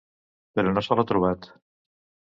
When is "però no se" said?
0.59-0.97